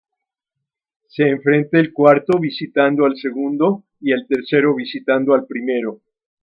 [1.09, 6.01] Se enfrenta el cuarto visitando al segundo y el tercero visitando al primero.